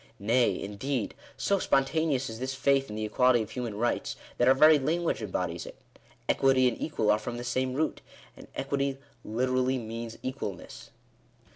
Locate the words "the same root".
7.37-8.01